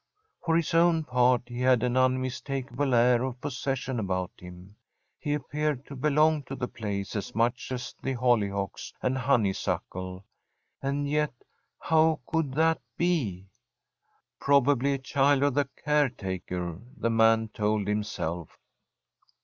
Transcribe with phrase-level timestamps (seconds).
[0.43, 4.75] For his own part, he had an unmistakable air of possession about him.
[5.19, 10.25] He appeared to belong to the place as much as the hollyhocks and honeysuckle;
[10.81, 11.33] and yet,
[11.79, 13.51] how could that be?
[14.39, 18.57] 'Probably a child of the caretaker,' the man told himself.